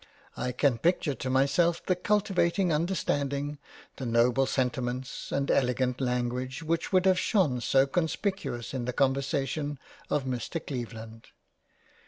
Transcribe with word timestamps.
I 0.35 0.51
can 0.51 0.79
picture 0.79 1.13
to 1.13 1.29
myself 1.29 1.85
the 1.85 1.95
cul 1.95 2.21
tivated 2.21 2.73
Understanding, 2.73 3.59
the 3.97 4.05
Noble 4.07 4.47
sentiments, 4.47 5.31
and 5.31 5.51
elegant 5.51 6.01
Language 6.01 6.63
which 6.63 6.91
would 6.91 7.05
have 7.05 7.19
shone 7.19 7.61
so 7.61 7.85
conspicuous 7.85 8.73
in 8.73 8.85
the 8.85 8.93
conversation 8.93 9.77
of 10.09 10.23
Mr 10.23 10.59
Cleveland. 10.65 11.27